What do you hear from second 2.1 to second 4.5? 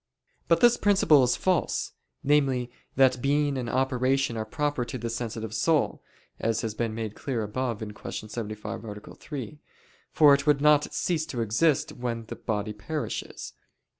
namely, that being and operation are